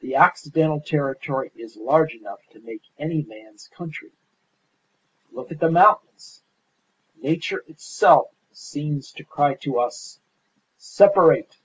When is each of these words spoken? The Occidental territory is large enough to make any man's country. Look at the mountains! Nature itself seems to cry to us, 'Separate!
The 0.00 0.16
Occidental 0.16 0.80
territory 0.80 1.52
is 1.54 1.76
large 1.76 2.14
enough 2.14 2.40
to 2.50 2.58
make 2.58 2.82
any 2.98 3.22
man's 3.22 3.68
country. 3.68 4.10
Look 5.30 5.52
at 5.52 5.60
the 5.60 5.70
mountains! 5.70 6.42
Nature 7.22 7.62
itself 7.68 8.32
seems 8.50 9.12
to 9.12 9.24
cry 9.24 9.54
to 9.60 9.78
us, 9.78 10.18
'Separate! 10.78 11.58